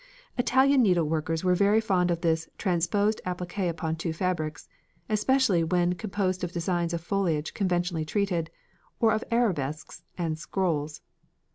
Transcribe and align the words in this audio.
Italian 0.35 0.83
needleworkers 0.83 1.43
were 1.43 1.53
very 1.53 1.79
fond 1.79 2.09
of 2.09 2.21
this 2.21 2.49
"transposed 2.57 3.21
appliqué 3.23 3.69
upon 3.69 3.95
two 3.95 4.11
fabrics," 4.13 4.67
especially 5.09 5.63
when 5.63 5.93
composed 5.93 6.43
of 6.43 6.51
designs 6.51 6.91
of 6.91 7.01
foliage 7.01 7.53
conventionally 7.53 8.03
treated, 8.03 8.49
or 8.99 9.11
of 9.13 9.23
arabesques 9.31 10.01
and 10.17 10.39
scrolls. 10.39 11.01